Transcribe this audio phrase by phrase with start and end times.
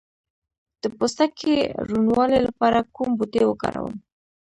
[0.81, 1.55] د پوستکي
[1.87, 3.95] روڼوالي لپاره کوم بوټی وکاروم؟